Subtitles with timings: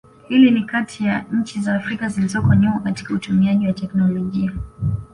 [0.29, 4.51] Hii ni kati ya nchi za Afrika zilizoko nyuma katika utumiaji wa teknolojia